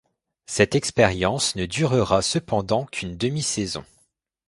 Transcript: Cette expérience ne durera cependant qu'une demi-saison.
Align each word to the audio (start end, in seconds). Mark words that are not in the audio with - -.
Cette 0.47 0.73
expérience 0.73 1.55
ne 1.55 1.67
durera 1.67 2.23
cependant 2.23 2.85
qu'une 2.87 3.17
demi-saison. 3.17 3.85